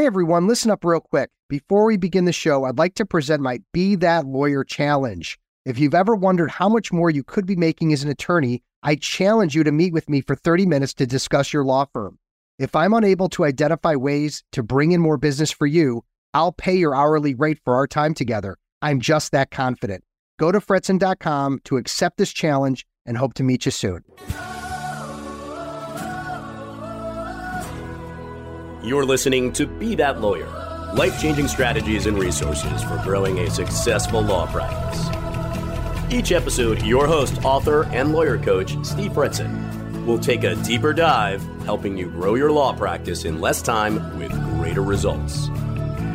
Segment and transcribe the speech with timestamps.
[0.00, 1.28] Hey everyone, listen up real quick.
[1.50, 5.38] Before we begin the show, I'd like to present my Be That Lawyer Challenge.
[5.66, 8.94] If you've ever wondered how much more you could be making as an attorney, I
[8.94, 12.18] challenge you to meet with me for 30 minutes to discuss your law firm.
[12.58, 16.76] If I'm unable to identify ways to bring in more business for you, I'll pay
[16.76, 18.56] your hourly rate for our time together.
[18.80, 20.02] I'm just that confident.
[20.38, 24.02] Go to fretzin.com to accept this challenge and hope to meet you soon.
[28.82, 30.48] You're listening to Be That Lawyer
[30.94, 35.06] life changing strategies and resources for growing a successful law practice.
[36.12, 41.42] Each episode, your host, author, and lawyer coach, Steve Fretzin, will take a deeper dive,
[41.64, 45.48] helping you grow your law practice in less time with greater results.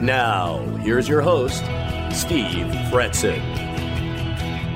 [0.02, 1.64] Now, here's your host,
[2.12, 3.40] Steve Fretzin.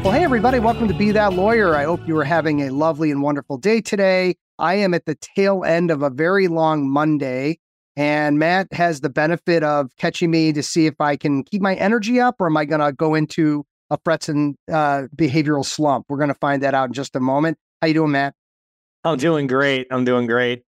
[0.04, 1.76] Well, hey, everybody, welcome to Be That Lawyer.
[1.76, 4.36] I hope you are having a lovely and wonderful day today.
[4.58, 7.60] I am at the tail end of a very long Monday,
[8.00, 11.76] and Matt has the benefit of catching me to see if I can keep my
[11.76, 16.06] energy up or am I going to go into a Fretzin uh, behavioral slump.
[16.08, 17.58] We're going to find that out in just a moment.
[17.82, 18.36] How you doing, Matt?
[19.04, 19.88] I'm doing great.
[19.92, 20.64] I'm doing great.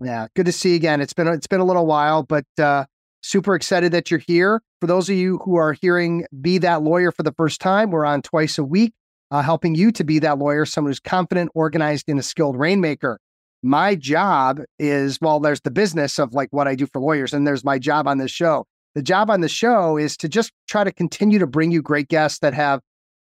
[0.00, 1.00] Yeah, good to see you again.
[1.00, 2.86] It's been it's been a little while, but uh,
[3.22, 4.60] super excited that you're here.
[4.80, 8.04] For those of you who are hearing "Be That Lawyer" for the first time, we're
[8.04, 8.92] on twice a week,
[9.30, 13.20] uh, helping you to be that lawyer, someone who's confident, organized, and a skilled rainmaker.
[13.62, 17.46] My job is well, there's the business of like what I do for lawyers, and
[17.46, 20.84] there's my job on this show the job on the show is to just try
[20.84, 22.80] to continue to bring you great guests that have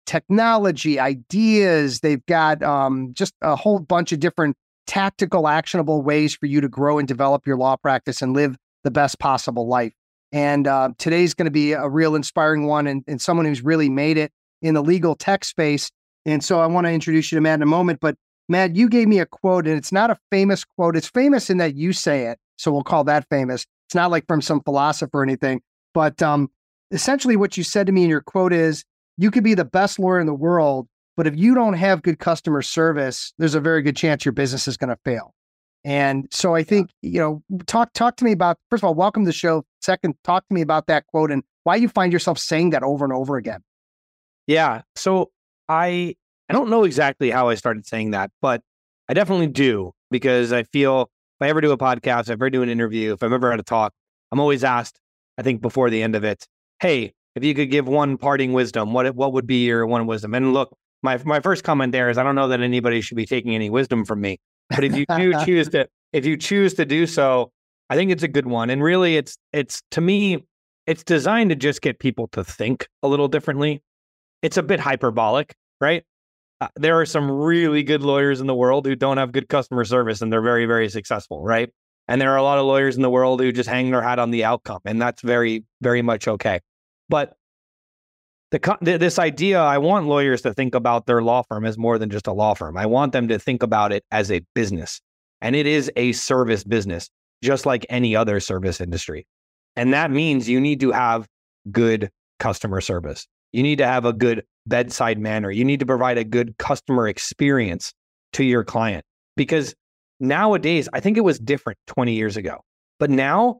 [0.05, 1.99] technology, ideas.
[1.99, 6.69] They've got um, just a whole bunch of different tactical, actionable ways for you to
[6.69, 9.93] grow and develop your law practice and live the best possible life.
[10.31, 13.89] And uh, today's going to be a real inspiring one and, and someone who's really
[13.89, 15.89] made it in the legal tech space.
[16.25, 17.99] And so I want to introduce you to Matt in a moment.
[18.01, 18.15] But
[18.49, 20.95] Matt, you gave me a quote, and it's not a famous quote.
[20.95, 22.39] It's famous in that you say it.
[22.57, 23.65] So we'll call that famous.
[23.87, 25.61] It's not like from some philosopher or anything,
[25.93, 26.49] but um,
[26.91, 28.83] essentially what you said to me in your quote is
[29.17, 32.19] you could be the best lawyer in the world, but if you don't have good
[32.19, 35.33] customer service, there's a very good chance your business is going to fail.
[35.83, 39.23] And so I think, you know, talk talk to me about first of all, welcome
[39.23, 39.63] to the show.
[39.81, 43.05] Second, talk to me about that quote and why you find yourself saying that over
[43.05, 43.61] and over again.
[44.47, 44.81] Yeah.
[44.95, 45.31] So
[45.69, 46.15] I
[46.49, 48.61] I don't know exactly how I started saying that, but
[49.09, 51.03] I definitely do because I feel
[51.39, 53.51] if I ever do a podcast, if I ever do an interview, if I'm ever
[53.51, 53.93] at a talk,
[54.31, 54.99] I'm always asked,
[55.37, 56.47] I think before the end of it,
[56.79, 60.33] hey, if you could give one parting wisdom, what what would be your one wisdom?
[60.33, 63.25] And look, my my first comment there is I don't know that anybody should be
[63.25, 66.85] taking any wisdom from me, but if you do choose to if you choose to
[66.85, 67.51] do so,
[67.89, 68.69] I think it's a good one.
[68.69, 70.45] And really, it's it's to me,
[70.87, 73.83] it's designed to just get people to think a little differently.
[74.41, 76.03] It's a bit hyperbolic, right?
[76.59, 79.85] Uh, there are some really good lawyers in the world who don't have good customer
[79.85, 81.69] service and they're very, very successful, right?
[82.07, 84.17] And there are a lot of lawyers in the world who just hang their hat
[84.17, 86.61] on the outcome, and that's very, very much okay.
[87.09, 87.33] But
[88.51, 92.09] the, this idea, I want lawyers to think about their law firm as more than
[92.09, 92.77] just a law firm.
[92.77, 95.01] I want them to think about it as a business,
[95.41, 97.09] and it is a service business,
[97.43, 99.27] just like any other service industry.
[99.75, 101.27] And that means you need to have
[101.71, 103.27] good customer service.
[103.51, 105.49] You need to have a good bedside manner.
[105.49, 107.93] You need to provide a good customer experience
[108.33, 109.73] to your client because
[110.19, 112.61] nowadays, I think it was different 20 years ago,
[112.99, 113.59] but now,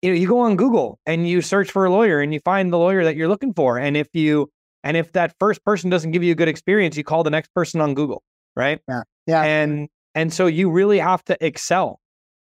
[0.00, 2.72] you know, you go on Google and you search for a lawyer and you find
[2.72, 3.78] the lawyer that you're looking for.
[3.78, 4.50] And if you,
[4.84, 7.54] and if that first person doesn't give you a good experience, you call the next
[7.54, 8.22] person on Google,
[8.56, 8.80] right?
[8.88, 9.02] Yeah.
[9.26, 9.42] Yeah.
[9.42, 12.00] And, and so you really have to excel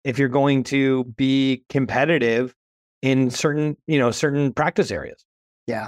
[0.03, 2.55] if you're going to be competitive
[3.01, 5.23] in certain, you know, certain practice areas.
[5.67, 5.88] Yeah.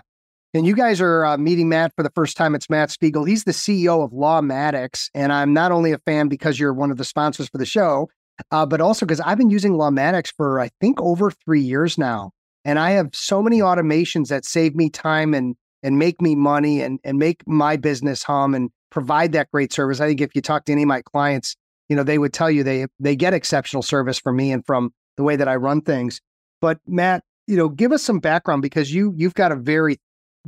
[0.57, 2.55] And you guys are uh, meeting Matt for the first time.
[2.55, 3.25] It's Matt Spiegel.
[3.25, 5.07] He's the CEO of Lawmatics.
[5.13, 8.09] And I'm not only a fan because you're one of the sponsors for the show,
[8.49, 12.31] uh, but also because I've been using Lawmatics for, I think, over three years now.
[12.65, 16.81] And I have so many automations that save me time and and make me money
[16.81, 20.01] and, and make my business hum and provide that great service.
[20.01, 21.55] I think if you talk to any of my clients,
[21.87, 24.91] you know, they would tell you they they get exceptional service from me and from
[25.17, 26.19] the way that I run things.
[26.61, 29.99] But Matt, you know, give us some background because you you've got a very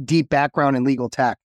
[0.04, 1.38] deep background in legal tech.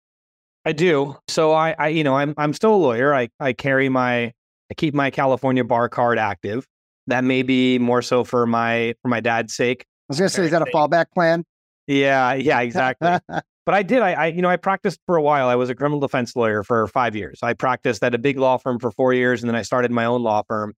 [0.64, 1.16] I do.
[1.28, 3.14] So I, I, you know, I'm I'm still a lawyer.
[3.14, 4.32] I I carry my
[4.70, 6.66] I keep my California bar card active.
[7.08, 9.82] That may be more so for my for my dad's sake.
[9.82, 11.44] I was gonna say, is that a fallback plan?
[11.86, 13.18] Yeah, yeah, exactly.
[13.28, 14.02] but I did.
[14.02, 15.48] I, I, you know, I practiced for a while.
[15.48, 17.40] I was a criminal defense lawyer for five years.
[17.42, 20.04] I practiced at a big law firm for four years, and then I started my
[20.04, 20.74] own law firm.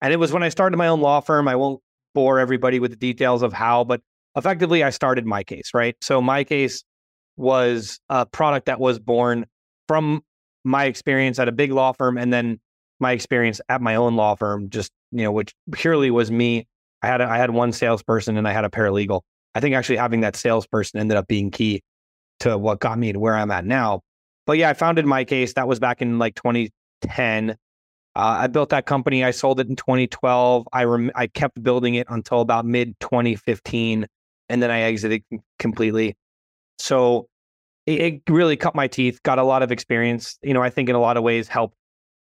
[0.00, 1.46] And it was when I started my own law firm.
[1.46, 1.80] I won't
[2.14, 4.00] bore everybody with the details of how, but
[4.34, 5.74] effectively, I started MyCase.
[5.74, 5.94] Right.
[6.00, 6.82] So MyCase
[7.36, 9.46] was a product that was born
[9.88, 10.22] from
[10.64, 12.58] my experience at a big law firm and then
[12.98, 16.66] my experience at my own law firm just you know which purely was me
[17.02, 19.22] I had a, I had one salesperson and I had a paralegal.
[19.54, 21.82] I think actually having that salesperson ended up being key
[22.40, 24.02] to what got me to where I'm at now.
[24.46, 25.54] But yeah, I founded MyCase.
[25.54, 27.50] That was back in like 2010.
[27.50, 27.54] Uh,
[28.14, 29.24] I built that company.
[29.24, 30.66] I sold it in 2012.
[30.72, 34.06] I rem- I kept building it until about mid 2015,
[34.48, 35.22] and then I exited
[35.58, 36.16] completely.
[36.78, 37.28] So
[37.86, 39.22] it, it, really cut my teeth.
[39.22, 40.38] Got a lot of experience.
[40.42, 41.76] You know, I think in a lot of ways helped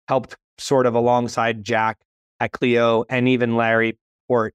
[0.07, 1.97] helped sort of alongside Jack
[2.39, 3.97] at Clio and even Larry
[4.27, 4.53] Port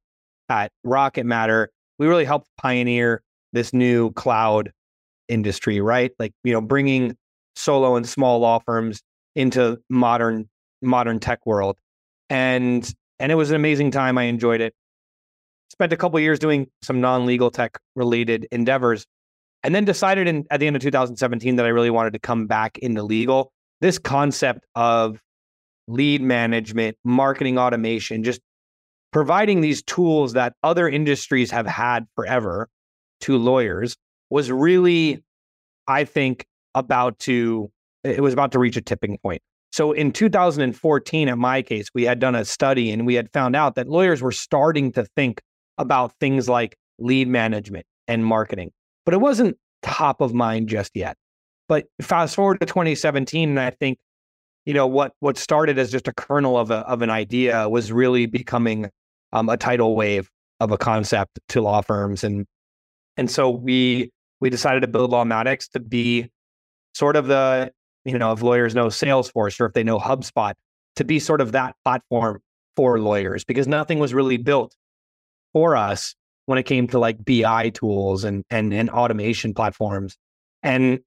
[0.48, 1.70] at Rocket Matter.
[1.98, 3.22] We really helped pioneer
[3.52, 4.72] this new cloud
[5.28, 6.12] industry, right?
[6.18, 7.16] Like you know, bringing
[7.56, 9.02] solo and small law firms
[9.34, 10.48] into modern
[10.82, 11.78] modern tech world,
[12.28, 12.88] and
[13.18, 14.18] and it was an amazing time.
[14.18, 14.74] I enjoyed it.
[15.70, 19.06] Spent a couple years doing some non legal tech related endeavors,
[19.62, 22.46] and then decided in, at the end of 2017 that I really wanted to come
[22.46, 23.52] back into legal.
[23.80, 25.20] This concept of
[25.88, 28.40] lead management, marketing automation, just
[29.12, 32.68] providing these tools that other industries have had forever
[33.22, 33.96] to lawyers
[34.30, 35.22] was really,
[35.88, 37.70] I think, about to,
[38.04, 39.42] it was about to reach a tipping point.
[39.72, 43.54] So in 2014, in my case, we had done a study and we had found
[43.54, 45.40] out that lawyers were starting to think
[45.78, 48.70] about things like lead management and marketing,
[49.04, 51.16] but it wasn't top of mind just yet.
[51.68, 53.98] But fast forward to 2017, and I think,
[54.66, 57.92] you know, what what started as just a kernel of a of an idea was
[57.92, 58.90] really becoming
[59.32, 62.46] um, a tidal wave of a concept to law firms, and
[63.16, 64.10] and so we
[64.40, 66.30] we decided to build Lawmatics to be
[66.94, 67.72] sort of the,
[68.04, 70.54] you know, if lawyers know Salesforce or if they know HubSpot,
[70.96, 72.40] to be sort of that platform
[72.76, 74.74] for lawyers because nothing was really built
[75.52, 76.14] for us
[76.50, 80.18] when it came to like BI tools and and and automation platforms.
[80.64, 80.98] And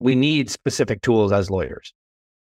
[0.00, 1.94] we need specific tools as lawyers.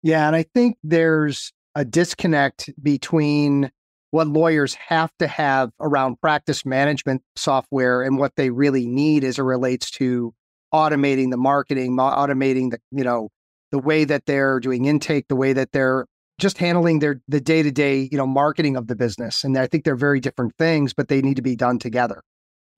[0.03, 3.71] Yeah, and I think there's a disconnect between
[4.11, 9.39] what lawyers have to have around practice management software and what they really need as
[9.39, 10.31] it relates to
[10.71, 13.29] automating the marketing, automating the, you know,
[13.71, 16.05] the way that they're doing intake, the way that they're
[16.38, 19.44] just handling their the day-to-day, you know, marketing of the business.
[19.44, 22.21] And I think they're very different things, but they need to be done together.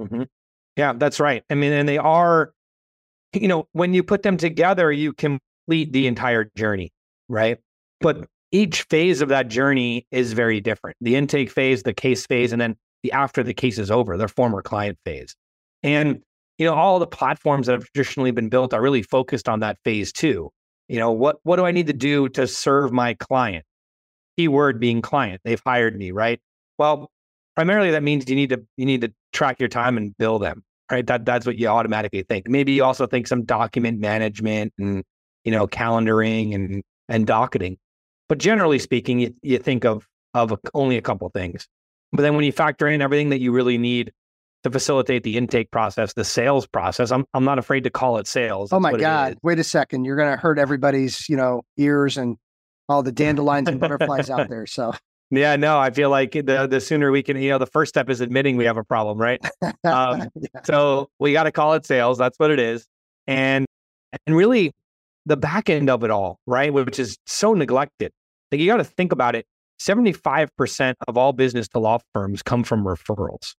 [0.02, 0.24] Mm-hmm.
[0.76, 1.44] Yeah, that's right.
[1.50, 2.54] I mean, and they are,
[3.34, 6.92] you know, when you put them together, you complete the entire journey,
[7.30, 7.60] right?
[8.02, 10.98] But each phase of that journey is very different.
[11.02, 14.28] The intake phase, the case phase, and then the after the case is over, their
[14.28, 15.36] former client phase.
[15.84, 16.22] And
[16.58, 19.78] you know, all the platforms that have traditionally been built are really focused on that
[19.84, 20.52] phase too.
[20.88, 23.66] You know, what what do I need to do to serve my client?
[24.38, 25.42] Keyword being client.
[25.44, 26.40] They've hired me, right?
[26.78, 27.10] Well,
[27.56, 30.64] primarily that means you need to you need to track your time and bill them,
[30.92, 31.06] right?
[31.06, 32.48] That that's what you automatically think.
[32.48, 35.04] Maybe you also think some document management and
[35.44, 37.78] you know calendaring and and docketing.
[38.28, 41.68] But generally speaking, you, you think of of a, only a couple things.
[42.12, 44.12] But then when you factor in everything that you really need
[44.64, 48.28] to facilitate the intake process, the sales process, I'm I'm not afraid to call it
[48.28, 48.74] sales.
[48.74, 49.38] oh my God!
[49.44, 52.38] Wait a second, you're going to hurt everybody's you know ears and
[52.90, 54.66] all the dandelions and butterflies out there.
[54.66, 54.94] So
[55.31, 58.10] yeah, no, I feel like the the sooner we can, you know, the first step
[58.10, 59.44] is admitting we have a problem, right?
[59.83, 60.62] Um, yeah.
[60.63, 62.18] So we got to call it sales.
[62.18, 62.86] That's what it is,
[63.27, 63.66] and
[64.25, 64.72] and really
[65.25, 66.72] the back end of it all, right?
[66.72, 68.12] Which is so neglected.
[68.51, 69.45] Like you got to think about it.
[69.81, 73.56] 75% of all business to law firms come from referrals,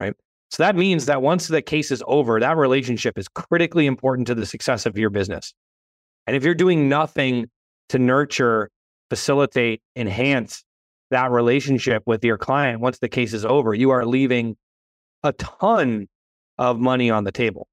[0.00, 0.14] right?
[0.50, 4.34] So that means that once the case is over, that relationship is critically important to
[4.34, 5.52] the success of your business.
[6.26, 7.50] And if you're doing nothing
[7.90, 8.70] to nurture,
[9.10, 10.64] facilitate, enhance
[11.10, 14.56] that relationship with your client once the case is over, you are leaving
[15.22, 16.08] a ton
[16.58, 17.68] of money on the table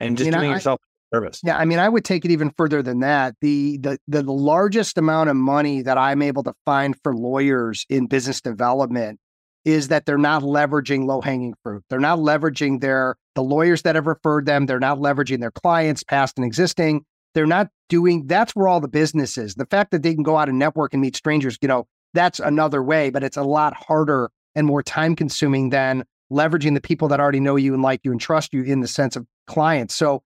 [0.00, 0.80] and just you know, doing I, yourself
[1.12, 1.40] service.
[1.44, 3.34] Yeah, I mean, I would take it even further than that.
[3.40, 8.06] The, the the largest amount of money that I'm able to find for lawyers in
[8.06, 9.20] business development
[9.64, 11.82] is that they're not leveraging low hanging fruit.
[11.88, 14.66] They're not leveraging their the lawyers that have referred them.
[14.66, 17.04] They're not leveraging their clients, past and existing.
[17.34, 18.26] They're not doing.
[18.26, 19.54] That's where all the business is.
[19.54, 22.40] The fact that they can go out and network and meet strangers, you know, that's
[22.40, 27.08] another way, but it's a lot harder and more time consuming than leveraging the people
[27.08, 29.94] that already know you and like you and trust you in the sense of clients.
[29.94, 30.22] So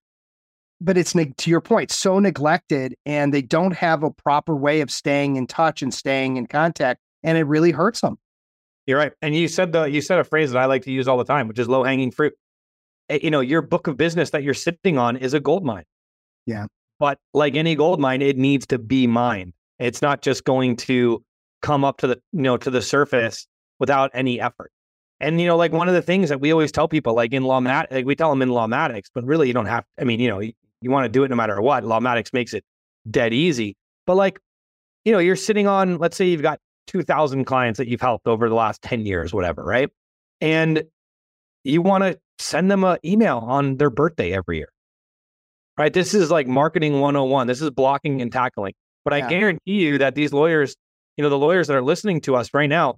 [0.80, 4.90] but it's to your point so neglected and they don't have a proper way of
[4.90, 8.16] staying in touch and staying in contact and it really hurts them
[8.86, 11.08] you're right and you said the you said a phrase that i like to use
[11.08, 12.34] all the time which is low hanging fruit.
[13.08, 15.84] Eh, you know your book of business that you're sitting on is a gold mine.
[16.46, 16.66] Yeah.
[16.98, 19.52] But like any gold mine it needs to be mined.
[19.78, 21.22] It's not just going to
[21.62, 23.46] come up to the you know to the surface
[23.78, 24.70] without any effort
[25.20, 27.42] and you know, like one of the things that we always tell people, like in
[27.42, 29.84] law Lawmat, like we tell them in Lawmatics, but really you don't have.
[30.00, 30.52] I mean, you know, you
[30.84, 31.82] want to do it no matter what.
[31.82, 32.62] Lawmatics makes it
[33.10, 33.76] dead easy.
[34.06, 34.38] But like,
[35.04, 38.48] you know, you're sitting on, let's say you've got 2,000 clients that you've helped over
[38.48, 39.90] the last 10 years, whatever, right?
[40.40, 40.84] and
[41.64, 44.68] you want to send them an email on their birthday every year.
[45.76, 45.92] Right?
[45.92, 47.46] This is like marketing 101.
[47.46, 48.74] This is blocking and tackling.
[49.04, 49.26] But yeah.
[49.26, 50.76] I guarantee you that these lawyers,
[51.18, 52.96] you know, the lawyers that are listening to us right now,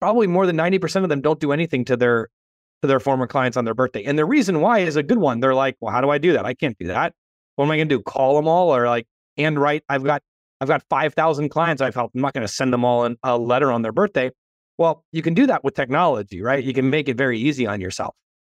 [0.00, 2.28] probably more than 90% of them don't do anything to their
[2.80, 4.04] to their former clients on their birthday.
[4.04, 5.40] And the reason why is a good one.
[5.40, 6.46] They're like, well, how do I do that?
[6.46, 7.12] I can't do that.
[7.56, 8.02] What am I going to do?
[8.02, 9.82] Call them all or like and write?
[9.88, 10.22] I've got
[10.60, 12.14] I've got 5,000 clients I've helped.
[12.14, 14.30] I'm not going to send them all in a letter on their birthday.
[14.76, 16.62] Well, you can do that with technology, right?
[16.62, 18.14] You can make it very easy on yourself.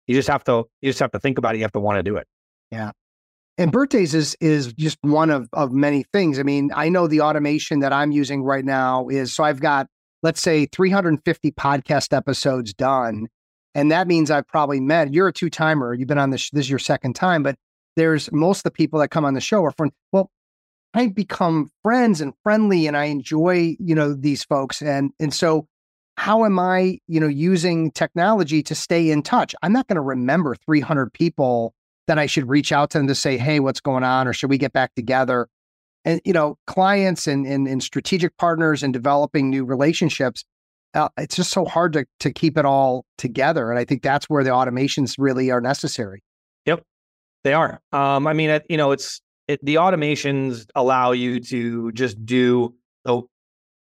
[0.07, 1.57] You just have to you just have to think about it.
[1.57, 2.27] You have to want to do it.
[2.71, 2.91] Yeah.
[3.61, 6.39] And birthdays is is just one of of many things.
[6.39, 9.85] I mean, I know the automation that I'm using right now is so I've got
[10.23, 13.27] let's say 350 podcast episodes done,
[13.75, 15.13] and that means I've probably met.
[15.13, 15.93] You're a two timer.
[15.93, 16.49] You've been on this.
[16.49, 17.55] This is your second time, but
[17.95, 19.91] there's most of the people that come on the show are from.
[20.11, 20.31] Well,
[20.95, 25.67] I become friends and friendly, and I enjoy you know these folks, and and so
[26.17, 29.53] how am I, you know, using technology to stay in touch?
[29.61, 31.75] I'm not going to remember 300 people
[32.07, 34.49] that I should reach out to them to say, "Hey, what's going on?" or "Should
[34.49, 35.47] we get back together?"
[36.05, 40.43] And you know, clients and and, and strategic partners and developing new relationships.
[40.93, 44.25] Uh, it's just so hard to to keep it all together, and I think that's
[44.25, 46.21] where the automations really are necessary.
[46.65, 46.83] Yep,
[47.43, 47.79] they are.
[47.91, 53.21] Um, I mean, you know, it's it, the automations allow you to just do the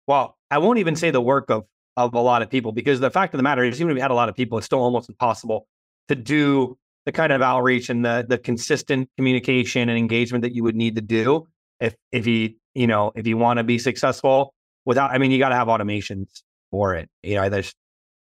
[0.07, 0.37] well.
[0.51, 3.33] I won't even say the work of of a lot of people because the fact
[3.33, 5.09] of the matter is, even if you had a lot of people, it's still almost
[5.09, 5.67] impossible
[6.07, 10.63] to do the kind of outreach and the the consistent communication and engagement that you
[10.63, 11.48] would need to do
[11.79, 14.53] if if you you know if you want to be successful
[14.86, 15.12] without.
[15.12, 16.41] I mean, you got to have automations
[16.72, 17.10] for it.
[17.24, 17.74] You know, there's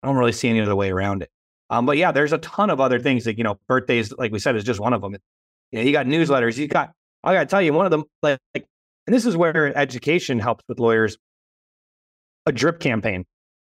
[0.03, 1.31] I don't really see any other way around it.
[1.69, 4.39] Um, but yeah, there's a ton of other things that you know, birthdays, like we
[4.39, 5.17] said, is just one of them.
[5.73, 6.57] You know, you got newsletters.
[6.57, 6.93] You got
[7.25, 8.65] I got to tell you, one of them like, and
[9.15, 11.17] this is where education helps with lawyers.
[12.49, 13.25] A drip campaign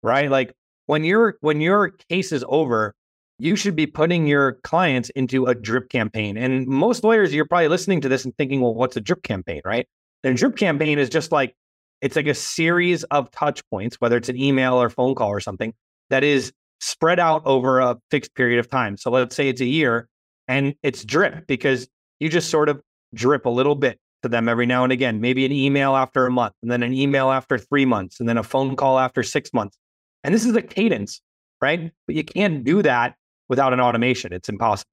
[0.05, 0.31] right?
[0.31, 0.55] Like
[0.87, 2.95] when your when your case is over,
[3.38, 6.37] you should be putting your clients into a drip campaign.
[6.37, 9.61] And most lawyers, you're probably listening to this and thinking, well, what's a drip campaign,
[9.64, 9.87] right?
[10.23, 11.55] And a drip campaign is just like
[12.00, 15.41] it's like a series of touch points, whether it's an email or phone call or
[15.41, 15.73] something
[16.11, 18.97] that is spread out over a fixed period of time.
[18.97, 20.09] So let's say it's a year
[20.47, 21.88] and it's drip because
[22.21, 22.81] you just sort of
[23.14, 26.31] drip a little bit to them every now and again, maybe an email after a
[26.31, 29.53] month, and then an email after three months, and then a phone call after six
[29.53, 29.76] months.
[30.23, 31.21] And this is a cadence,
[31.61, 31.91] right?
[32.07, 33.17] But you can't do that
[33.49, 34.33] without an automation.
[34.33, 34.91] It's impossible.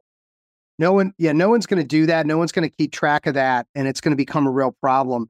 [0.80, 2.26] No one, yeah, no one's going to do that.
[2.26, 3.68] No one's going to keep track of that.
[3.76, 5.30] And it's going to become a real problem.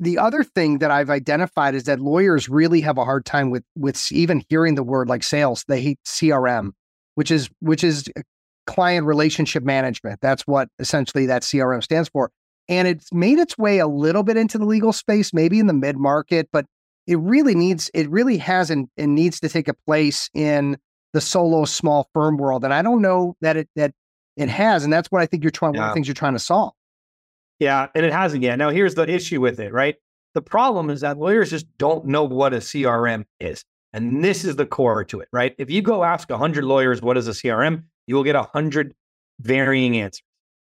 [0.00, 3.64] The other thing that I've identified is that lawyers really have a hard time with
[3.76, 5.64] with even hearing the word like sales.
[5.68, 6.70] They hate CRM,
[7.16, 8.22] which is which is uh,
[8.66, 10.20] client relationship management.
[10.22, 12.30] That's what essentially that CRM stands for.
[12.66, 15.74] And it's made its way a little bit into the legal space, maybe in the
[15.74, 16.64] mid market, but
[17.06, 20.78] it really needs it really has and, and needs to take a place in
[21.12, 23.92] the solo small firm world and i don't know that it that
[24.36, 25.80] it has and that's what i think you're trying yeah.
[25.80, 26.72] one of the things you're trying to solve
[27.58, 28.56] yeah and it hasn't yet.
[28.56, 29.96] now here's the issue with it right
[30.34, 34.56] the problem is that lawyers just don't know what a crm is and this is
[34.56, 37.84] the core to it right if you go ask 100 lawyers what is a crm
[38.06, 38.94] you will get 100
[39.40, 40.22] varying answers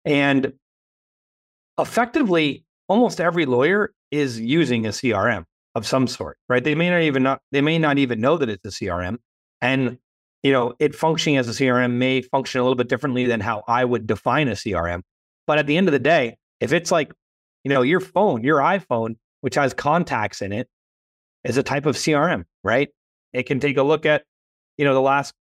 [0.05, 0.53] and
[1.79, 5.45] effectively almost every lawyer is using a crm
[5.75, 6.63] of some sort, right?
[6.63, 9.17] They may not even not they may not even know that it's a CRM,
[9.61, 9.97] and
[10.43, 13.63] you know it functioning as a CRM may function a little bit differently than how
[13.67, 15.01] I would define a CRM.
[15.47, 17.11] But at the end of the day, if it's like
[17.63, 20.67] you know your phone, your iPhone, which has contacts in it,
[21.43, 22.89] is a type of CRM, right?
[23.33, 24.23] It can take a look at
[24.77, 25.33] you know the last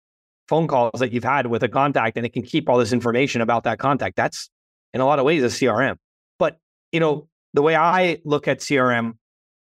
[0.47, 3.41] phone calls that you've had with a contact, and it can keep all this information
[3.41, 4.15] about that contact.
[4.15, 4.49] That's
[4.93, 5.95] in a lot of ways a CRM.
[6.37, 6.57] But
[6.91, 9.13] you know the way I look at CRM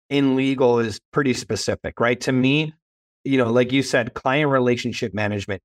[0.09, 2.19] in legal is pretty specific, right?
[2.21, 2.73] To me,
[3.23, 5.61] you know, like you said, client relationship management,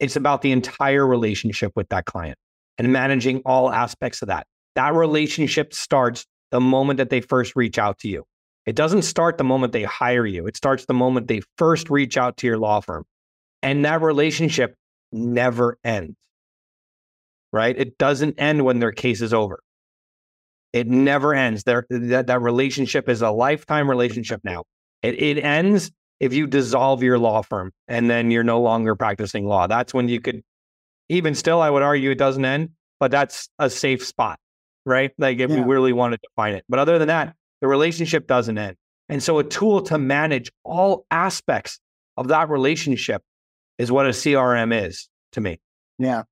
[0.00, 2.38] it's about the entire relationship with that client
[2.78, 4.46] and managing all aspects of that.
[4.74, 8.24] That relationship starts the moment that they first reach out to you.
[8.66, 10.46] It doesn't start the moment they hire you.
[10.46, 13.04] It starts the moment they first reach out to your law firm.
[13.62, 14.74] And that relationship
[15.12, 16.16] never ends,
[17.52, 17.76] right?
[17.76, 19.60] It doesn't end when their case is over.
[20.72, 21.62] It never ends.
[21.62, 24.64] There, that, that relationship is a lifetime relationship now.
[25.02, 25.92] It, it ends
[26.24, 29.66] if you dissolve your law firm and then you're no longer practicing law.
[29.66, 30.42] That's when you could,
[31.10, 34.38] even still, I would argue it doesn't end, but that's a safe spot,
[34.86, 35.12] right?
[35.18, 35.56] Like if yeah.
[35.56, 36.64] we really wanted to find it.
[36.66, 38.76] But other than that, the relationship doesn't end.
[39.10, 41.78] And so a tool to manage all aspects
[42.16, 43.22] of that relationship
[43.76, 45.60] is what a CRM is to me.
[45.98, 46.22] Yeah.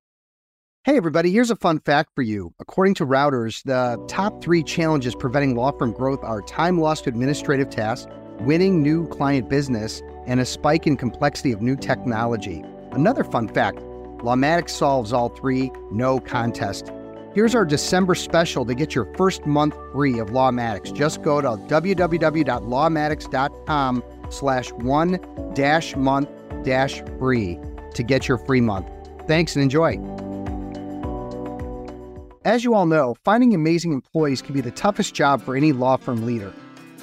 [0.85, 2.51] Hey, everybody, here's a fun fact for you.
[2.59, 7.09] According to Reuters, the top three challenges preventing law firm growth are time lost to
[7.09, 8.07] administrative tasks,
[8.45, 12.63] winning new client business, and a spike in complexity of new technology.
[12.91, 13.79] Another fun fact
[14.23, 16.91] Lawmatics solves all three, no contest.
[17.33, 20.93] Here's our December special to get your first month free of Lawmatics.
[20.93, 25.19] Just go to www.lawmatics.com slash one
[25.53, 26.29] dash month
[26.63, 27.59] dash free
[27.95, 28.87] to get your free month.
[29.27, 29.99] Thanks and enjoy.
[32.45, 35.97] As you all know, finding amazing employees can be the toughest job for any law
[35.97, 36.53] firm leader.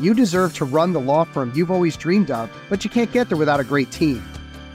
[0.01, 3.29] You deserve to run the law firm you've always dreamed of, but you can't get
[3.29, 4.25] there without a great team.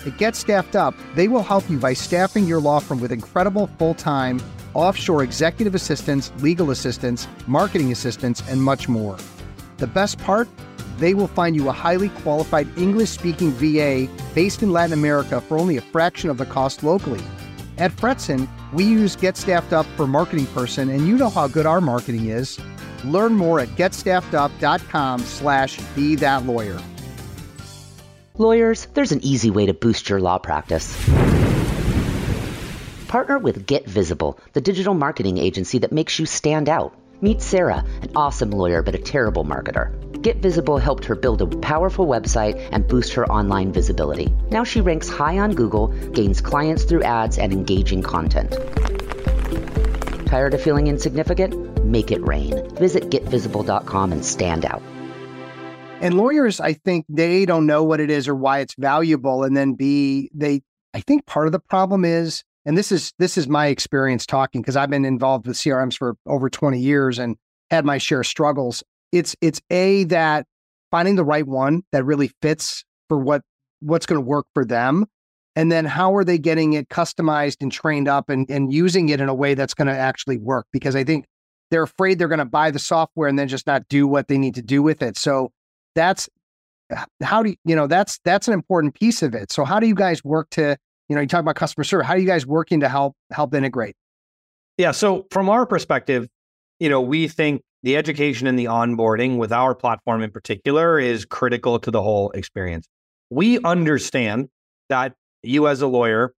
[0.06, 3.66] At Get Staffed Up, they will help you by staffing your law firm with incredible
[3.80, 4.40] full time,
[4.76, 9.18] offshore executive assistants, legal assistants, marketing assistants, and much more.
[9.78, 10.48] The best part?
[11.00, 15.58] They will find you a highly qualified English speaking VA based in Latin America for
[15.58, 17.24] only a fraction of the cost locally.
[17.80, 21.66] At Fretzin, we use Get Staffed Up for Marketing Person, and you know how good
[21.66, 22.60] our marketing is.
[23.12, 26.80] Learn more at getstaffedup.com slash be that lawyer.
[28.38, 30.94] Lawyers, there's an easy way to boost your law practice.
[33.08, 36.94] Partner with Get Visible, the digital marketing agency that makes you stand out.
[37.22, 39.90] Meet Sarah, an awesome lawyer but a terrible marketer.
[40.22, 44.34] Get Visible helped her build a powerful website and boost her online visibility.
[44.50, 48.52] Now she ranks high on Google, gains clients through ads and engaging content.
[50.28, 51.65] Tired of feeling insignificant?
[51.86, 52.68] Make it rain.
[52.76, 54.82] Visit getvisible.com and stand out.
[56.02, 59.44] And lawyers, I think they don't know what it is or why it's valuable.
[59.44, 60.62] And then B, they
[60.94, 64.62] I think part of the problem is and this is this is my experience talking
[64.62, 67.38] because I've been involved with CRMs for over 20 years and
[67.70, 68.84] had my share of struggles.
[69.12, 70.48] It's it's a that
[70.92, 73.42] finding the right one that really fits for what
[73.82, 75.06] what's going to work for them
[75.56, 79.22] and then how are they getting it customized and trained up and, and using it
[79.22, 81.26] in a way that's going to actually work because i think
[81.72, 84.38] they're afraid they're going to buy the software and then just not do what they
[84.38, 85.52] need to do with it so
[85.96, 86.30] that's
[86.96, 89.80] uh, how do you, you know that's that's an important piece of it so how
[89.80, 90.78] do you guys work to
[91.10, 92.08] you know, you talk about customer service.
[92.08, 93.96] How are you guys working to help help integrate?
[94.78, 94.92] Yeah.
[94.92, 96.28] So from our perspective,
[96.80, 101.26] you know, we think the education and the onboarding with our platform in particular is
[101.26, 102.88] critical to the whole experience.
[103.30, 104.50] We understand
[104.90, 105.14] that
[105.44, 106.34] you as a lawyer,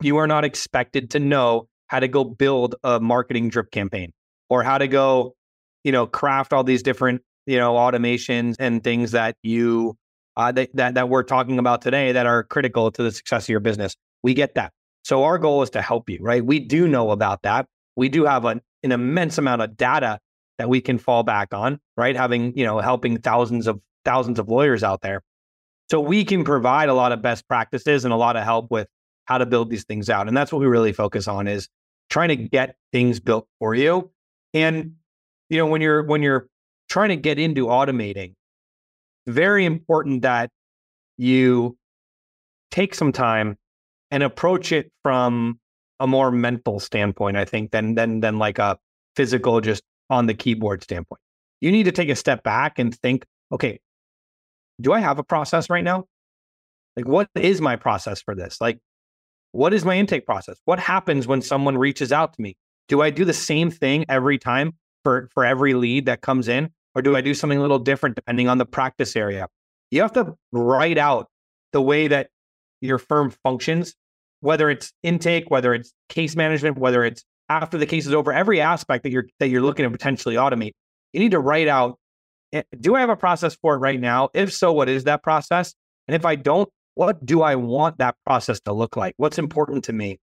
[0.00, 4.12] you are not expected to know how to go build a marketing drip campaign
[4.48, 5.34] or how to go,
[5.82, 9.96] you know, craft all these different, you know, automations and things that you
[10.36, 13.48] uh, that, that that we're talking about today that are critical to the success of
[13.48, 13.96] your business.
[14.22, 14.72] We get that.
[15.04, 16.44] So our goal is to help you, right?
[16.44, 17.66] We do know about that.
[17.94, 20.18] We do have an, an immense amount of data
[20.58, 22.16] that we can fall back on, right?
[22.16, 25.22] Having, you know, helping thousands of thousands of lawyers out there.
[25.90, 28.88] So we can provide a lot of best practices and a lot of help with
[29.26, 30.28] how to build these things out.
[30.28, 31.68] And that's what we really focus on is
[32.08, 34.10] trying to get things built for you.
[34.54, 34.94] And
[35.50, 36.48] you know, when you're when you're
[36.88, 38.34] trying to get into automating,
[39.26, 40.50] very important that
[41.18, 41.76] you
[42.70, 43.56] take some time
[44.10, 45.58] and approach it from
[46.00, 48.78] a more mental standpoint, I think, than than than like a
[49.16, 51.20] physical just on the keyboard standpoint.
[51.60, 53.80] You need to take a step back and think, okay,
[54.80, 56.04] do I have a process right now?
[56.96, 58.60] Like what is my process for this?
[58.60, 58.78] Like
[59.52, 60.58] what is my intake process?
[60.64, 62.56] What happens when someone reaches out to me?
[62.88, 66.70] Do I do the same thing every time for for every lead that comes in
[66.94, 69.48] or do I do something a little different depending on the practice area?
[69.90, 71.28] You have to write out
[71.72, 72.30] the way that
[72.80, 73.94] your firm functions,
[74.40, 78.60] whether it's intake, whether it's case management, whether it's after the case is over, every
[78.60, 80.72] aspect that you're that you're looking to potentially automate.
[81.12, 81.98] You need to write out
[82.52, 84.30] eh, do I have a process for it right now?
[84.34, 85.74] If so, what is that process?
[86.08, 89.14] And if I don't, what do I want that process to look like?
[89.16, 90.18] What's important to me?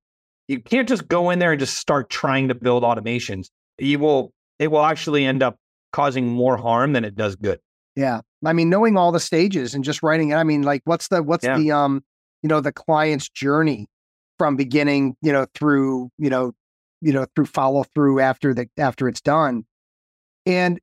[0.51, 3.47] You can't just go in there and just start trying to build automations.
[3.77, 5.57] You will it will actually end up
[5.93, 7.59] causing more harm than it does good.
[7.95, 8.19] Yeah.
[8.45, 10.35] I mean, knowing all the stages and just writing it.
[10.35, 11.57] I mean, like what's the what's yeah.
[11.57, 12.03] the um,
[12.43, 13.87] you know, the client's journey
[14.37, 16.51] from beginning, you know, through, you know,
[16.99, 19.63] you know, through follow through after the after it's done.
[20.45, 20.81] And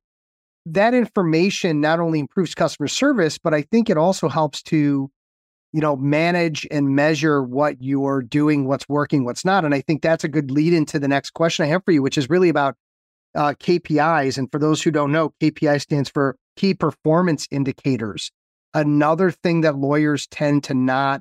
[0.64, 5.10] that information not only improves customer service, but I think it also helps to,
[5.78, 9.64] you know, manage and measure what you're doing, what's working, what's not.
[9.64, 12.02] And I think that's a good lead into the next question I have for you,
[12.02, 12.74] which is really about
[13.36, 14.36] uh, KPIs.
[14.38, 18.32] And for those who don't know, KPI stands for key performance indicators.
[18.74, 21.20] Another thing that lawyers tend to not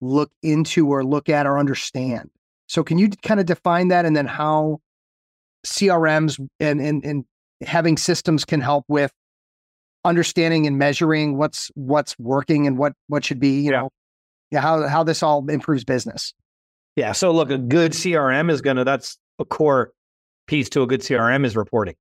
[0.00, 2.30] look into or look at or understand.
[2.68, 4.78] So, can you kind of define that and then how
[5.66, 7.24] CRMs and, and, and
[7.60, 9.10] having systems can help with
[10.06, 13.90] understanding and measuring what's what's working and what what should be, you know,
[14.50, 16.32] yeah, how how this all improves business.
[16.94, 17.12] Yeah.
[17.12, 19.92] So look, a good CRM is gonna that's a core
[20.46, 21.94] piece to a good CRM is reporting.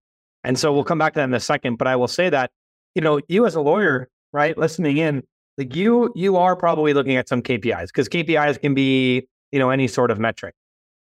[0.44, 1.78] And so we'll come back to that in a second.
[1.78, 2.52] But I will say that,
[2.94, 5.24] you know, you as a lawyer, right, listening in,
[5.58, 9.70] like you you are probably looking at some KPIs because KPIs can be you know
[9.70, 10.54] any sort of metric.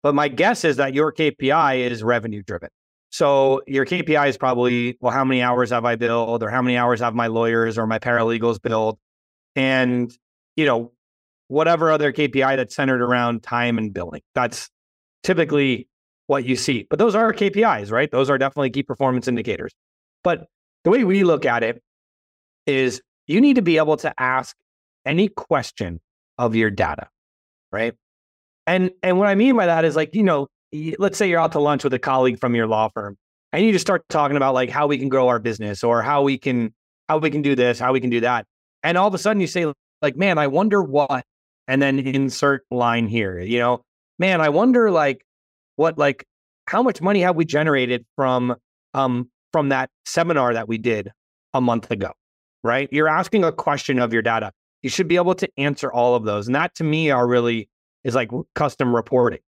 [0.03, 2.69] But my guess is that your KPI is revenue driven.
[3.13, 6.77] So your KPI is probably well, how many hours have I billed, or how many
[6.77, 8.97] hours have my lawyers or my paralegals billed,
[9.55, 10.11] and
[10.55, 10.93] you know
[11.47, 14.23] whatever other KPI that's centered around time and billing.
[14.33, 14.67] That's
[15.21, 15.87] typically
[16.25, 16.87] what you see.
[16.89, 18.09] But those are KPIs, right?
[18.09, 19.73] Those are definitely key performance indicators.
[20.23, 20.47] But
[20.83, 21.83] the way we look at it
[22.65, 24.55] is you need to be able to ask
[25.05, 26.01] any question
[26.39, 27.09] of your data,
[27.71, 27.93] right?
[28.65, 30.47] And and what I mean by that is like, you know,
[30.97, 33.17] let's say you're out to lunch with a colleague from your law firm
[33.51, 36.23] and you just start talking about like how we can grow our business or how
[36.23, 36.73] we can
[37.07, 38.45] how we can do this, how we can do that.
[38.81, 41.23] And all of a sudden you say like, man, I wonder what
[41.67, 43.83] and then insert line here, you know,
[44.19, 45.23] man, I wonder like
[45.75, 46.25] what like
[46.67, 48.55] how much money have we generated from
[48.93, 51.11] um from that seminar that we did
[51.53, 52.11] a month ago,
[52.63, 52.89] right?
[52.91, 54.51] You're asking a question of your data.
[54.81, 56.47] You should be able to answer all of those.
[56.47, 57.69] And that to me are really
[58.03, 59.39] is like custom reporting,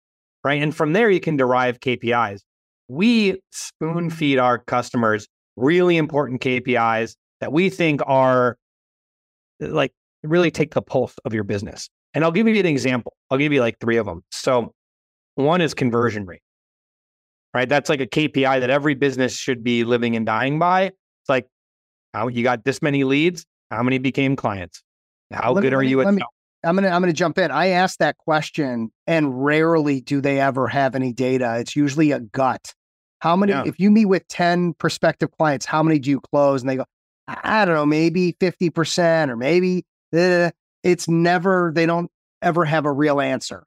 [0.44, 0.62] right?
[0.62, 2.40] And from there, you can derive KPIs.
[2.88, 5.26] We spoon feed our customers
[5.56, 8.56] really important KPIs that we think are
[9.60, 11.88] like really take the pulse of your business.
[12.12, 13.14] And I'll give you an example.
[13.30, 14.22] I'll give you like three of them.
[14.30, 14.72] So,
[15.34, 16.42] one is conversion rate,
[17.52, 17.68] right?
[17.68, 20.84] That's like a KPI that every business should be living and dying by.
[20.84, 21.46] It's like,
[22.12, 23.44] how you got this many leads?
[23.70, 24.82] How many became clients?
[25.32, 26.14] How let good me, are you at?
[26.14, 26.22] Me,
[26.64, 27.50] I'm gonna I'm gonna jump in.
[27.50, 31.58] I asked that question, and rarely do they ever have any data.
[31.58, 32.74] It's usually a gut.
[33.20, 33.52] How many?
[33.52, 33.64] Yeah.
[33.66, 36.62] If you meet with ten prospective clients, how many do you close?
[36.62, 36.84] And they go,
[37.26, 39.84] I don't know, maybe fifty percent, or maybe.
[40.14, 40.50] Uh,
[40.82, 41.72] it's never.
[41.74, 42.10] They don't
[42.42, 43.64] ever have a real answer.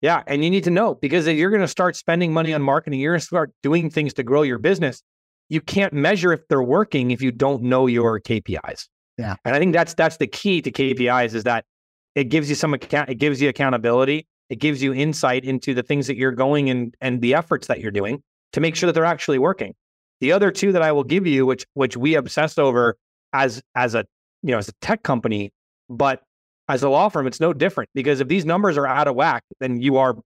[0.00, 2.62] Yeah, and you need to know because if you're going to start spending money on
[2.62, 5.02] marketing, you're going to start doing things to grow your business.
[5.50, 8.86] You can't measure if they're working if you don't know your KPIs.
[9.18, 11.64] Yeah, and I think that's that's the key to KPIs is that
[12.14, 15.82] it gives you some account, it gives you accountability, it gives you insight into the
[15.82, 18.92] things that you're going and and the efforts that you're doing to make sure that
[18.92, 19.74] they're actually working.
[20.20, 22.96] The other two that I will give you, which which we obsess over
[23.32, 24.04] as as a
[24.42, 25.52] you know as a tech company,
[25.88, 26.22] but
[26.70, 29.42] as a law firm, it's no different because if these numbers are out of whack,
[29.58, 30.16] then you are,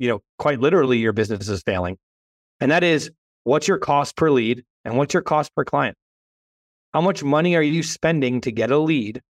[0.00, 1.96] you know, quite literally your business is failing.
[2.60, 3.10] And that is
[3.44, 5.96] what's your cost per lead and what's your cost per client?
[6.92, 9.22] How much money are you spending to get a lead?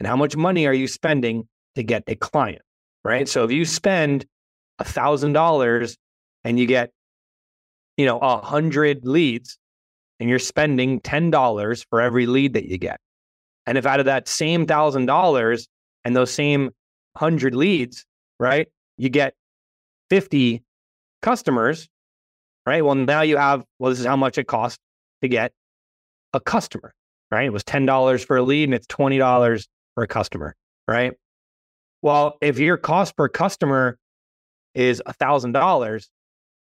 [0.00, 2.62] And how much money are you spending to get a client,
[3.04, 3.28] right?
[3.28, 4.26] So if you spend
[4.78, 5.96] a thousand dollars
[6.44, 6.90] and you get,
[7.96, 9.58] you know, a hundred leads,
[10.18, 12.98] and you're spending ten dollars for every lead that you get,
[13.66, 15.68] and if out of that same thousand dollars
[16.04, 16.70] and those same
[17.16, 18.04] hundred leads,
[18.40, 19.34] right, you get
[20.10, 20.62] fifty
[21.22, 21.88] customers,
[22.66, 22.84] right?
[22.84, 24.78] Well, now you have well, this is how much it costs
[25.22, 25.52] to get
[26.32, 26.94] a customer,
[27.30, 27.46] right?
[27.46, 30.54] It was ten dollars for a lead, and it's twenty dollars for a customer,
[30.88, 31.12] right?
[32.06, 33.98] Well, if your cost per customer
[34.76, 36.08] is $1,000,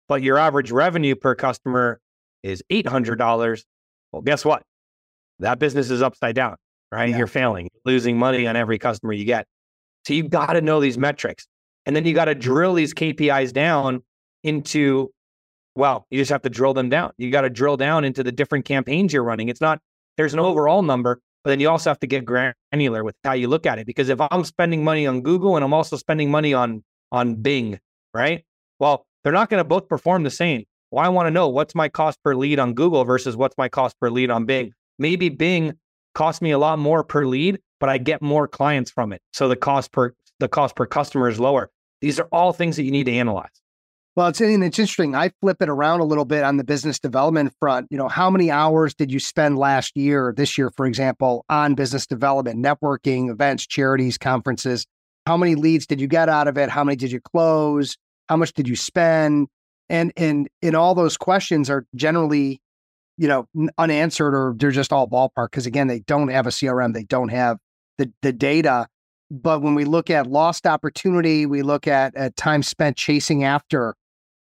[0.09, 2.01] but your average revenue per customer
[2.43, 3.63] is $800,
[4.11, 4.63] well, guess what?
[5.39, 6.57] That business is upside down,
[6.91, 7.07] right?
[7.07, 7.19] Yeah.
[7.19, 9.47] You're failing, losing money on every customer you get.
[10.05, 11.47] So you've got to know these metrics.
[11.85, 14.03] And then you got to drill these KPIs down
[14.43, 15.09] into,
[15.73, 17.13] well, you just have to drill them down.
[17.17, 19.47] You got to drill down into the different campaigns you're running.
[19.47, 19.79] It's not,
[20.17, 23.47] there's an overall number, but then you also have to get granular with how you
[23.47, 23.85] look at it.
[23.85, 27.79] Because if I'm spending money on Google and I'm also spending money on on Bing,
[28.13, 28.43] right?
[28.79, 30.63] Well, they're not going to both perform the same.
[30.91, 33.69] Well, I want to know what's my cost per lead on Google versus what's my
[33.69, 34.73] cost per lead on Bing.
[34.97, 35.73] Maybe Bing
[36.13, 39.21] costs me a lot more per lead, but I get more clients from it.
[39.33, 41.69] So the cost per the cost per customer is lower.
[42.01, 43.49] These are all things that you need to analyze.
[44.19, 45.15] Well, it's and it's interesting.
[45.15, 47.87] I flip it around a little bit on the business development front.
[47.89, 51.73] You know, how many hours did you spend last year, this year, for example, on
[51.73, 54.85] business development, networking, events, charities, conferences?
[55.25, 56.69] How many leads did you get out of it?
[56.69, 57.95] How many did you close?
[58.27, 59.47] How much did you spend?
[59.87, 62.59] And and in all those questions are generally,
[63.17, 66.93] you know, unanswered or they're just all ballpark because again, they don't have a CRM,
[66.93, 67.57] they don't have
[67.97, 68.87] the the data.
[69.31, 73.95] But when we look at lost opportunity, we look at, at time spent chasing after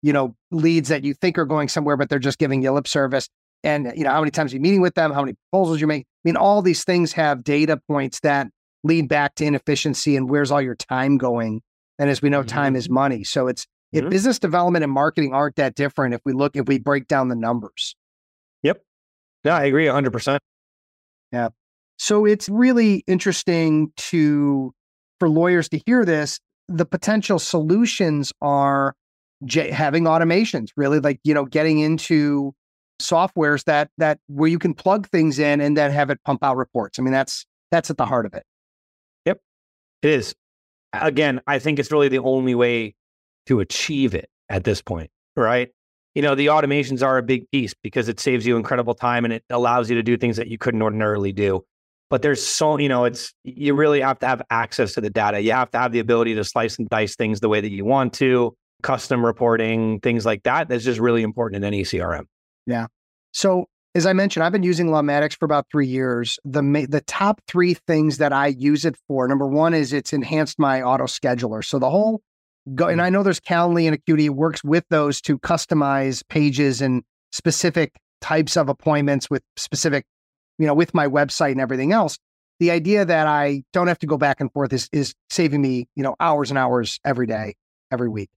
[0.02, 2.88] you know, leads that you think are going somewhere, but they're just giving you lip
[2.88, 3.28] service.
[3.62, 6.02] And, you know, how many times you're meeting with them, how many proposals you make.
[6.02, 8.48] I mean, all these things have data points that
[8.84, 11.60] lead back to inefficiency and where's all your time going.
[11.98, 12.48] And as we know, mm-hmm.
[12.48, 13.24] time is money.
[13.24, 14.06] So it's mm-hmm.
[14.06, 17.28] if business development and marketing aren't that different, if we look, if we break down
[17.28, 17.94] the numbers.
[18.62, 18.82] Yep.
[19.44, 20.38] Yeah, I agree 100%.
[21.32, 21.48] Yeah.
[21.98, 24.72] So it's really interesting to,
[25.18, 26.40] for lawyers to hear this.
[26.68, 28.94] The potential solutions are
[29.44, 32.54] j- having automations, really like, you know, getting into
[33.00, 36.56] softwares that that where you can plug things in and then have it pump out
[36.56, 36.98] reports.
[36.98, 38.44] I mean, that's that's at the heart of it.
[39.26, 39.38] Yep.
[40.02, 40.34] It is.
[40.92, 42.94] Again, I think it's really the only way
[43.46, 45.70] to achieve it at this point, right?
[46.14, 49.32] You know, the automations are a big piece because it saves you incredible time and
[49.32, 51.64] it allows you to do things that you couldn't ordinarily do.
[52.10, 55.40] But there's so, you know, it's, you really have to have access to the data.
[55.40, 57.84] You have to have the ability to slice and dice things the way that you
[57.84, 60.68] want to, custom reporting, things like that.
[60.68, 62.24] That's just really important in any CRM.
[62.66, 62.86] Yeah.
[63.32, 66.38] So as I mentioned, I've been using Lawmatics for about three years.
[66.44, 69.26] The the top three things that I use it for.
[69.26, 71.64] Number one is it's enhanced my auto scheduler.
[71.64, 72.22] So the whole
[72.74, 73.06] go, and mm-hmm.
[73.06, 78.56] I know there's Calendly and Acuity works with those to customize pages and specific types
[78.56, 80.04] of appointments with specific,
[80.58, 82.16] you know, with my website and everything else.
[82.60, 85.88] The idea that I don't have to go back and forth is is saving me,
[85.96, 87.56] you know, hours and hours every day,
[87.90, 88.30] every week.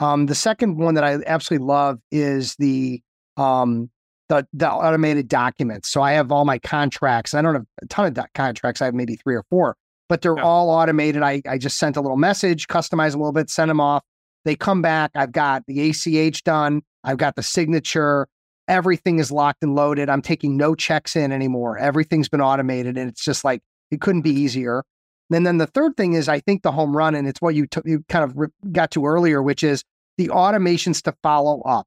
[0.00, 3.02] Um, the second one that I absolutely love is the
[3.36, 3.90] um,
[4.28, 5.90] the the automated documents.
[5.90, 7.34] So I have all my contracts.
[7.34, 8.80] I don't have a ton of do- contracts.
[8.80, 9.76] I have maybe three or four,
[10.08, 10.44] but they're yeah.
[10.44, 11.22] all automated.
[11.22, 14.02] I I just sent a little message, customize a little bit, send them off.
[14.46, 15.10] They come back.
[15.14, 16.80] I've got the ACH done.
[17.04, 18.26] I've got the signature.
[18.68, 20.08] Everything is locked and loaded.
[20.08, 21.76] I'm taking no checks in anymore.
[21.76, 23.60] Everything's been automated, and it's just like
[23.90, 24.84] it couldn't be easier.
[25.32, 27.66] And then the third thing is, I think the home run, and it's what you
[27.66, 29.84] t- you kind of re- got to earlier, which is
[30.20, 31.86] the automations to follow up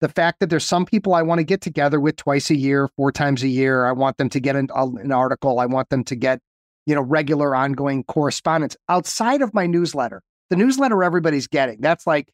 [0.00, 2.88] the fact that there's some people I want to get together with twice a year,
[2.96, 3.86] four times a year.
[3.86, 5.60] I want them to get an, uh, an article.
[5.60, 6.40] I want them to get,
[6.86, 10.20] you know, regular ongoing correspondence outside of my newsletter.
[10.50, 11.80] The newsletter everybody's getting.
[11.80, 12.28] That's like,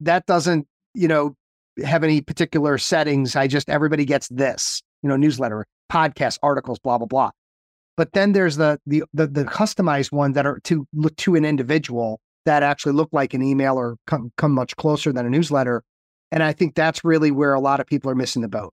[0.00, 1.36] that doesn't, you know,
[1.84, 3.36] have any particular settings.
[3.36, 7.30] I just, everybody gets this, you know, newsletter, podcast, articles, blah, blah, blah.
[7.96, 11.44] But then there's the, the, the, the customized ones that are to look to an
[11.44, 15.82] individual that actually look like an email or come, come much closer than a newsletter
[16.32, 18.72] and I think that's really where a lot of people are missing the boat.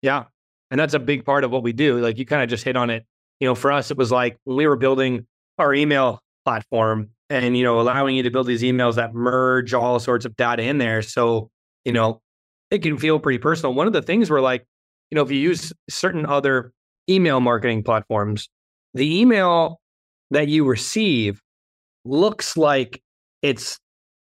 [0.00, 0.24] Yeah.
[0.70, 1.98] And that's a big part of what we do.
[1.98, 3.04] Like you kind of just hit on it.
[3.40, 5.26] You know, for us, it was like we were building
[5.58, 10.00] our email platform and, you know, allowing you to build these emails that merge all
[10.00, 11.02] sorts of data in there.
[11.02, 11.50] So,
[11.84, 12.22] you know,
[12.70, 13.74] it can feel pretty personal.
[13.74, 14.66] One of the things we're like,
[15.10, 16.72] you know, if you use certain other
[17.08, 18.48] email marketing platforms,
[18.94, 19.78] the email
[20.30, 21.40] that you receive
[22.08, 23.02] looks like
[23.42, 23.78] it's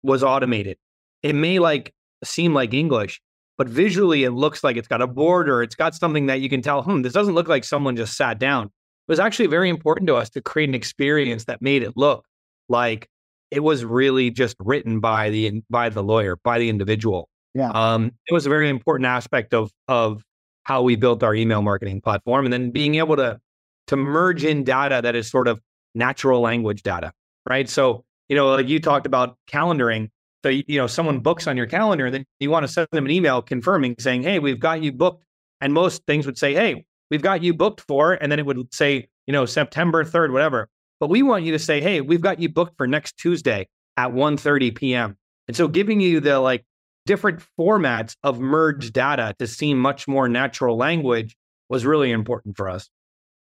[0.03, 0.77] was automated.
[1.23, 3.21] It may like seem like English,
[3.57, 5.61] but visually it looks like it's got a border.
[5.61, 8.39] It's got something that you can tell, hmm, this doesn't look like someone just sat
[8.39, 8.65] down.
[8.65, 12.25] It was actually very important to us to create an experience that made it look
[12.69, 13.09] like
[13.51, 17.29] it was really just written by the by the lawyer, by the individual.
[17.53, 17.71] Yeah.
[17.71, 20.23] Um, it was a very important aspect of of
[20.63, 23.39] how we built our email marketing platform, and then being able to
[23.87, 25.59] to merge in data that is sort of
[25.95, 27.11] natural language data,
[27.47, 27.69] right?
[27.69, 30.09] So you know, like you talked about calendaring.
[30.43, 33.11] So, you know, someone books on your calendar, then you want to send them an
[33.11, 35.25] email confirming saying, Hey, we've got you booked.
[35.59, 38.73] And most things would say, Hey, we've got you booked for, and then it would
[38.73, 40.69] say, you know, September 3rd, whatever.
[40.99, 44.13] But we want you to say, Hey, we've got you booked for next Tuesday at
[44.13, 45.17] 1 30 p.m.
[45.47, 46.63] And so giving you the like
[47.05, 51.35] different formats of merged data to seem much more natural language
[51.67, 52.89] was really important for us.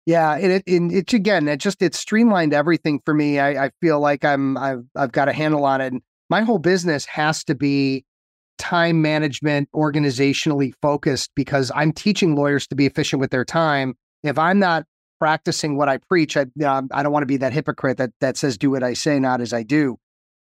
[0.09, 3.37] Yeah, and it, and it's again, it just it streamlined everything for me.
[3.37, 5.93] I, I feel like I'm I've I've got a handle on it.
[5.93, 8.05] And my whole business has to be
[8.57, 13.93] time management, organizationally focused because I'm teaching lawyers to be efficient with their time.
[14.23, 14.85] If I'm not
[15.19, 18.57] practicing what I preach, I, I don't want to be that hypocrite that that says
[18.57, 19.99] do what I say, not as I do.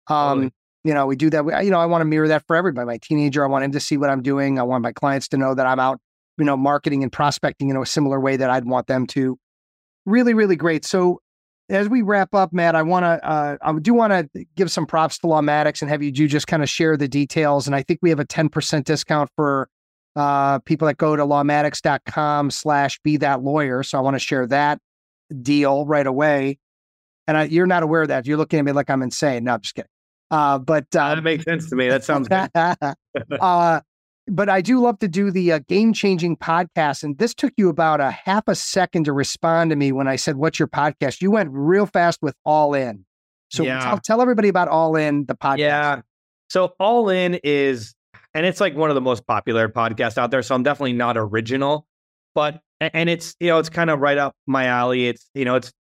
[0.05, 0.53] Um, totally.
[0.83, 1.43] You know, we do that.
[1.43, 2.85] We, you know, I want to mirror that for everybody.
[2.85, 4.59] My teenager, I want him to see what I'm doing.
[4.59, 5.99] I want my clients to know that I'm out,
[6.37, 9.39] you know, marketing and prospecting in a similar way that I'd want them to.
[10.05, 10.85] Really, really great.
[10.85, 11.21] So
[11.69, 14.85] as we wrap up, Matt, I want to, uh, I do want to give some
[14.85, 17.65] props to Lawmatics and have you do just kind of share the details.
[17.67, 19.69] And I think we have a 10% discount for
[20.15, 23.83] uh, people that go to lawmatics.com slash be that lawyer.
[23.83, 24.79] So I want to share that
[25.41, 26.59] deal right away.
[27.27, 28.27] And I, you're not aware of that.
[28.27, 29.45] You're looking at me like I'm insane.
[29.45, 29.89] No, I'm just kidding.
[30.31, 31.89] Uh, but uh, that makes sense to me.
[31.89, 32.49] That sounds good.
[33.41, 33.81] uh,
[34.27, 37.03] but I do love to do the uh, game changing podcast.
[37.03, 40.15] And this took you about a half a second to respond to me when I
[40.15, 41.21] said, What's your podcast?
[41.21, 43.05] You went real fast with All In.
[43.49, 43.79] So yeah.
[43.79, 45.57] tell, tell everybody about All In, the podcast.
[45.59, 46.01] Yeah.
[46.49, 47.95] So All In is,
[48.33, 50.41] and it's like one of the most popular podcasts out there.
[50.41, 51.87] So I'm definitely not original,
[52.33, 55.07] but, and it's, you know, it's kind of right up my alley.
[55.07, 55.71] It's, you know, it's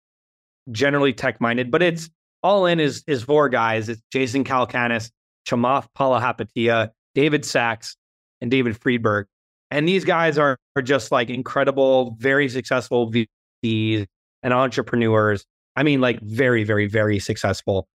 [0.71, 2.09] generally tech minded, but it's
[2.43, 3.89] All In is, is four guys.
[3.89, 5.09] It's Jason Calacanis,
[5.47, 7.97] Chamath Palihapitiya, David Sacks,
[8.41, 9.27] and David Friedberg.
[9.71, 14.05] And these guys are, are just like incredible, very successful VCs
[14.43, 15.45] and entrepreneurs.
[15.75, 17.87] I mean, like very, very, very successful.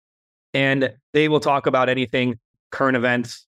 [0.54, 2.39] And they will talk about anything
[2.71, 3.45] current events,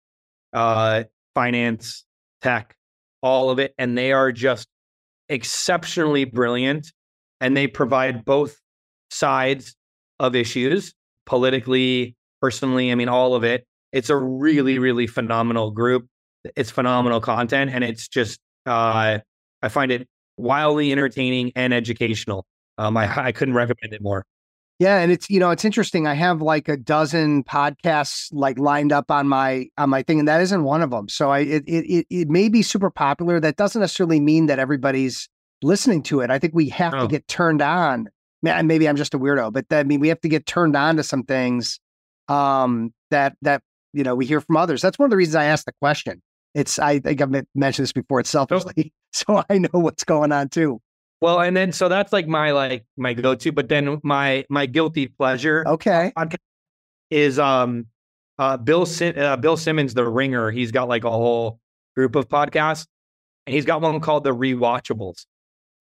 [0.53, 2.05] uh, finance,
[2.41, 2.75] tech,
[3.21, 3.73] all of it.
[3.77, 4.67] And they are just
[5.29, 6.91] exceptionally brilliant.
[7.39, 8.57] And they provide both
[9.09, 9.75] sides
[10.19, 10.93] of issues,
[11.25, 12.91] politically, personally.
[12.91, 13.65] I mean, all of it.
[13.91, 16.07] It's a really, really phenomenal group.
[16.55, 19.19] It's phenomenal content, and it's just uh,
[19.61, 22.45] I find it wildly entertaining and educational.
[22.77, 24.25] Um, I, I couldn't recommend it more.
[24.79, 26.07] Yeah, and it's you know it's interesting.
[26.07, 30.27] I have like a dozen podcasts like lined up on my on my thing, and
[30.27, 31.07] that isn't one of them.
[31.07, 33.39] So I it it it may be super popular.
[33.39, 35.29] That doesn't necessarily mean that everybody's
[35.61, 36.31] listening to it.
[36.31, 37.01] I think we have oh.
[37.01, 38.07] to get turned on.
[38.41, 40.95] Maybe I'm just a weirdo, but that, I mean we have to get turned on
[40.97, 41.79] to some things
[42.27, 43.61] um, that that
[43.93, 44.81] you know we hear from others.
[44.81, 46.23] That's one of the reasons I asked the question.
[46.53, 48.19] It's I think I've mentioned this before.
[48.19, 50.81] It's selfishly, so I know what's going on too.
[51.21, 54.65] Well, and then so that's like my like my go to, but then my my
[54.65, 55.63] guilty pleasure.
[55.67, 56.11] Okay.
[57.09, 57.87] Is um
[58.39, 60.49] uh Bill Sim- uh, Bill Simmons the Ringer.
[60.51, 61.59] He's got like a whole
[61.95, 62.87] group of podcasts,
[63.45, 65.25] and he's got one called the Rewatchables.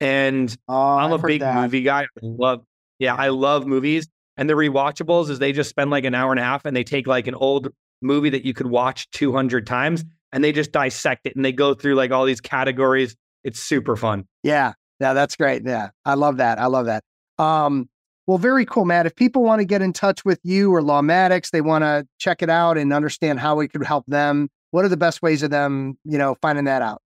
[0.01, 1.63] And oh, I'm I've a big that.
[1.63, 2.03] movie guy.
[2.03, 2.65] I love
[2.99, 4.09] yeah, I love movies.
[4.37, 6.85] And the Rewatchables is they just spend like an hour and a half, and they
[6.85, 7.69] take like an old
[8.03, 11.75] movie that you could watch 200 times, and they just dissect it, and they go
[11.75, 13.17] through like all these categories.
[13.45, 14.27] It's super fun.
[14.43, 15.63] Yeah, yeah, that's great.
[15.65, 16.59] Yeah, I love that.
[16.59, 17.05] I love that.
[17.39, 17.89] Um,
[18.27, 19.07] well, very cool, Matt.
[19.07, 22.43] If people want to get in touch with you or Lawmatics, they want to check
[22.43, 24.49] it out and understand how we could help them.
[24.71, 27.03] What are the best ways of them, you know, finding that out?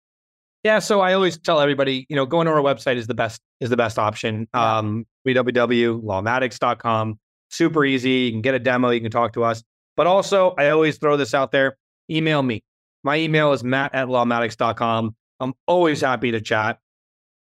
[0.65, 3.41] Yeah, so I always tell everybody, you know, going to our website is the best
[3.61, 4.49] is the best option.
[4.55, 4.79] Yeah.
[4.79, 7.19] Um, www.lawmatics.com.
[7.51, 8.11] Super easy.
[8.11, 8.91] You can get a demo.
[8.91, 9.63] You can talk to us.
[9.97, 11.77] But also, I always throw this out there.
[12.11, 12.63] Email me.
[13.05, 15.15] My email is matt at lawmatics.com.
[15.39, 16.79] I'm always happy to chat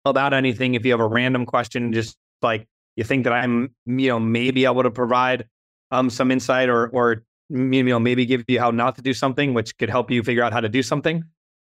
[0.04, 0.74] about anything.
[0.74, 4.66] If you have a random question, just like you think that I'm, you know, maybe
[4.66, 5.46] able to provide
[5.90, 9.54] um, some insight or, or, you know, maybe give you how not to do something,
[9.54, 11.24] which could help you figure out how to do something.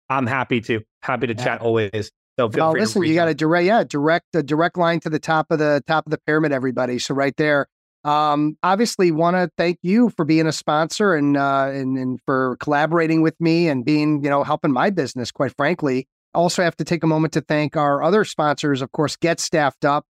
[0.09, 1.43] I'm happy to, happy to yeah.
[1.43, 2.11] chat always.
[2.37, 5.09] So feel oh, free listen, you got a direct, yeah, direct, a direct line to
[5.09, 6.99] the top of the top of the pyramid, everybody.
[6.99, 7.67] So right there.
[8.05, 12.55] Um, obviously, want to thank you for being a sponsor and, uh, and and for
[12.59, 15.31] collaborating with me and being, you know, helping my business.
[15.31, 19.15] Quite frankly, also have to take a moment to thank our other sponsors, of course,
[19.15, 20.05] Get Staffed Up,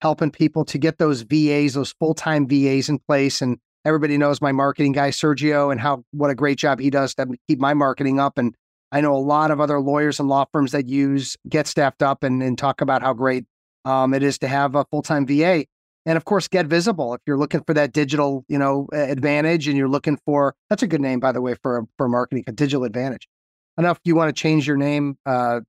[0.00, 3.40] helping people to get those VAs, those full-time VAs in place.
[3.40, 7.14] And everybody knows my marketing guy, Sergio, and how what a great job he does
[7.14, 8.38] to keep my marketing up.
[8.38, 8.56] And
[8.90, 12.22] I know a lot of other lawyers and law firms that use Get Staffed Up
[12.24, 13.44] and, and talk about how great
[13.84, 15.64] um, it is to have a full-time VA.
[16.06, 17.14] And of course, Get Visible.
[17.14, 20.86] If you're looking for that digital, you know, advantage, and you're looking for that's a
[20.86, 23.28] good name, by the way, for for marketing, a digital advantage.
[23.76, 25.60] I know if you want to change your name uh,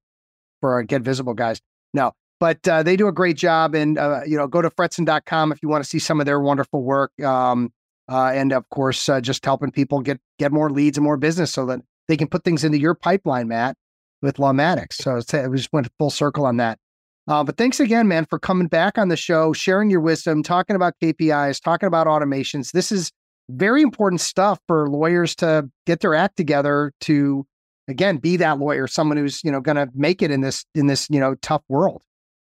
[0.61, 1.59] for our Get Visible guys.
[1.93, 3.75] No, but uh, they do a great job.
[3.75, 6.39] And, uh, you know, go to fretzin.com if you want to see some of their
[6.39, 7.11] wonderful work.
[7.23, 7.71] Um,
[8.09, 11.51] uh, and of course, uh, just helping people get get more leads and more business
[11.51, 13.75] so that they can put things into your pipeline, Matt,
[14.21, 14.93] with Lawmatics.
[14.93, 15.15] So
[15.49, 16.79] we just went full circle on that.
[17.27, 20.75] Uh, but thanks again, man, for coming back on the show, sharing your wisdom, talking
[20.75, 22.71] about KPIs, talking about automations.
[22.71, 23.11] This is
[23.49, 27.45] very important stuff for lawyers to get their act together to
[27.87, 30.87] again be that lawyer someone who's you know going to make it in this in
[30.87, 32.03] this you know tough world.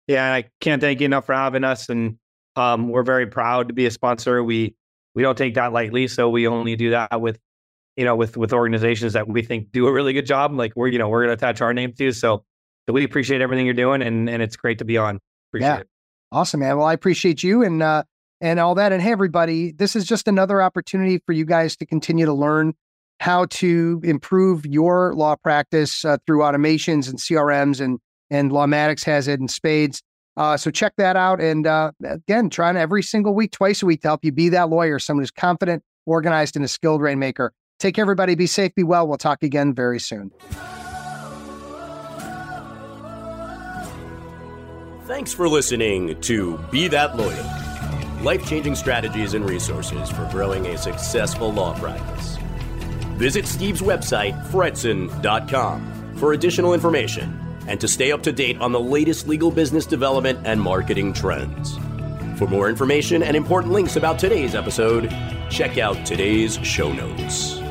[0.07, 2.17] Yeah i can't thank you enough for having us and
[2.57, 4.43] um, we're very proud to be a sponsor.
[4.45, 4.75] We
[5.15, 7.39] we don't take that lightly so we only do that with
[7.97, 10.53] you know with with organizations that we think do a really good job.
[10.53, 12.45] Like we're you know we're going to attach our name to so,
[12.87, 15.19] so we appreciate everything you're doing and and it's great to be on
[15.51, 15.79] appreciate yeah.
[15.79, 15.89] it
[16.33, 18.03] awesome man well i appreciate you and uh
[18.41, 21.87] and all that and hey everybody this is just another opportunity for you guys to
[21.87, 22.75] continue to learn
[23.21, 27.99] how to improve your law practice uh, through automations and CRMs, and
[28.31, 30.03] and Lawmatics has it in spades.
[30.37, 31.41] Uh, so check that out.
[31.41, 34.69] And uh, again, trying every single week, twice a week to help you be that
[34.69, 37.53] lawyer, someone who's confident, organized, and a skilled rainmaker.
[37.79, 38.35] Take care, everybody.
[38.35, 39.07] Be safe, be well.
[39.07, 40.33] We'll talk again very soon.
[45.07, 47.65] Thanks for listening to Be That Lawyer
[48.25, 52.39] life changing strategies and resources for growing a successful law practice.
[53.19, 58.81] Visit Steve's website, fretzin.com, for additional information and to stay up to date on the
[58.81, 61.77] latest legal business development and marketing trends.
[62.39, 65.11] For more information and important links about today's episode,
[65.51, 67.64] check out today's show notes.